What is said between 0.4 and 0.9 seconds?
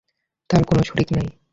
তাঁর কোন